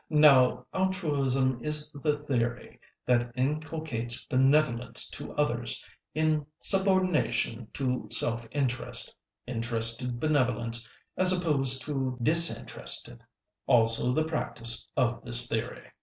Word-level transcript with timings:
Now 0.09 0.65
altruism 0.73 1.63
is 1.63 1.91
the 1.91 2.17
theory 2.17 2.79
that 3.05 3.31
inculcates 3.35 4.25
benevolence 4.25 5.07
to 5.11 5.31
others 5.35 5.85
in 6.15 6.47
subordination 6.59 7.67
to 7.73 8.07
self 8.11 8.47
interest; 8.49 9.15
interested 9.45 10.19
benevolence 10.19 10.89
as 11.17 11.39
opposed 11.39 11.83
to 11.83 12.17
disinterested; 12.19 13.21
also, 13.67 14.11
the 14.11 14.23
practice 14.25 14.89
of 14.97 15.23
this 15.23 15.47
theory." 15.47 15.91